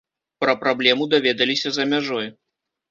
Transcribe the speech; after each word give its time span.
Пра 0.43 0.55
праблему 0.63 1.03
даведаліся 1.13 1.69
за 1.79 1.91
мяжой. 1.95 2.27